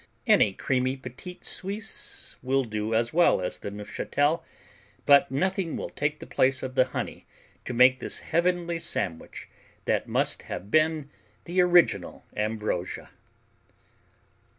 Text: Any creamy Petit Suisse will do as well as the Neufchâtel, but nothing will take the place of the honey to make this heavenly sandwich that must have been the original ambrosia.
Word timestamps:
Any 0.25 0.53
creamy 0.53 0.97
Petit 0.97 1.41
Suisse 1.43 2.35
will 2.41 2.63
do 2.63 2.95
as 2.95 3.13
well 3.13 3.39
as 3.39 3.59
the 3.59 3.69
Neufchâtel, 3.69 4.41
but 5.05 5.29
nothing 5.29 5.77
will 5.77 5.91
take 5.91 6.19
the 6.19 6.25
place 6.25 6.63
of 6.63 6.73
the 6.73 6.85
honey 6.85 7.27
to 7.65 7.73
make 7.75 7.99
this 7.99 8.17
heavenly 8.17 8.79
sandwich 8.79 9.47
that 9.85 10.07
must 10.07 10.41
have 10.49 10.71
been 10.71 11.11
the 11.45 11.61
original 11.61 12.25
ambrosia. 12.35 13.11